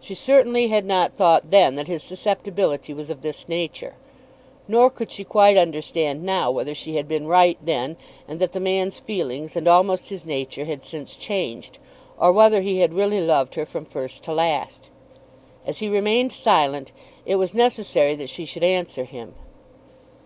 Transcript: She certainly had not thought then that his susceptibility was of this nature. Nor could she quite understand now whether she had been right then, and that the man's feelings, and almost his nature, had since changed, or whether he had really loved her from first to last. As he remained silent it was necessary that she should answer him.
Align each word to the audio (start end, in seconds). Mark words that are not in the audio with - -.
She 0.00 0.14
certainly 0.14 0.68
had 0.68 0.86
not 0.86 1.18
thought 1.18 1.50
then 1.50 1.74
that 1.74 1.88
his 1.88 2.02
susceptibility 2.02 2.94
was 2.94 3.10
of 3.10 3.20
this 3.20 3.46
nature. 3.50 3.96
Nor 4.66 4.88
could 4.88 5.12
she 5.12 5.24
quite 5.24 5.58
understand 5.58 6.22
now 6.22 6.50
whether 6.50 6.74
she 6.74 6.96
had 6.96 7.06
been 7.06 7.26
right 7.26 7.58
then, 7.60 7.98
and 8.26 8.40
that 8.40 8.52
the 8.52 8.60
man's 8.60 8.98
feelings, 8.98 9.56
and 9.56 9.68
almost 9.68 10.08
his 10.08 10.24
nature, 10.24 10.64
had 10.64 10.86
since 10.86 11.16
changed, 11.16 11.78
or 12.18 12.32
whether 12.32 12.62
he 12.62 12.78
had 12.78 12.94
really 12.94 13.20
loved 13.20 13.56
her 13.56 13.66
from 13.66 13.84
first 13.84 14.24
to 14.24 14.32
last. 14.32 14.88
As 15.66 15.80
he 15.80 15.88
remained 15.90 16.32
silent 16.32 16.90
it 17.26 17.36
was 17.36 17.52
necessary 17.52 18.14
that 18.14 18.30
she 18.30 18.46
should 18.46 18.64
answer 18.64 19.04
him. 19.04 19.34